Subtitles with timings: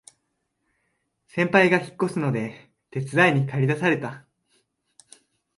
[1.27, 4.25] 先輩が引っ越すので手伝いにかり出された